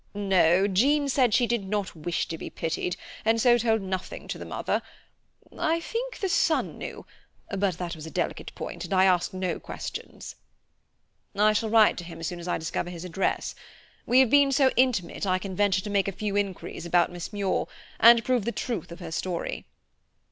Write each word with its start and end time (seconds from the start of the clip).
"No, 0.15 0.67
Jean 0.67 1.07
said 1.07 1.31
she 1.31 1.45
did 1.45 1.67
not 1.69 1.95
wish 1.95 2.27
to 2.29 2.35
be 2.35 2.49
pitied, 2.49 2.97
and 3.23 3.39
so 3.39 3.59
told 3.59 3.83
nothing 3.83 4.27
to 4.29 4.39
the 4.39 4.45
mother. 4.47 4.81
I 5.55 5.79
think 5.79 6.17
the 6.17 6.27
son 6.27 6.79
knew, 6.79 7.05
but 7.55 7.77
that 7.77 7.95
was 7.95 8.07
a 8.07 8.09
delicate 8.09 8.51
point, 8.55 8.83
and 8.83 8.95
I 8.95 9.05
asked 9.05 9.31
no 9.31 9.59
questions." 9.59 10.37
"I 11.35 11.53
shall 11.53 11.69
write 11.69 11.97
to 11.99 12.03
him 12.03 12.19
as 12.19 12.25
soon 12.25 12.39
as 12.39 12.47
I 12.47 12.57
discover 12.57 12.89
his 12.89 13.05
address. 13.05 13.53
We 14.07 14.21
have 14.21 14.31
been 14.31 14.51
so 14.51 14.71
intimate 14.75 15.27
I 15.27 15.37
can 15.37 15.55
venture 15.55 15.81
to 15.81 15.89
make 15.91 16.07
a 16.07 16.11
few 16.13 16.35
inquiries 16.35 16.87
about 16.87 17.11
Miss 17.11 17.31
Muir, 17.31 17.67
and 17.99 18.23
prove 18.25 18.45
the 18.45 18.51
truth 18.51 18.91
of 18.91 19.01
her 19.01 19.11
story." 19.11 19.65